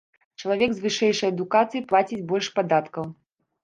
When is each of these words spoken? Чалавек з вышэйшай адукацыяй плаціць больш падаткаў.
Чалавек 0.43 0.71
з 0.77 0.83
вышэйшай 0.85 1.33
адукацыяй 1.35 1.87
плаціць 1.95 2.23
больш 2.35 2.53
падаткаў. 2.61 3.05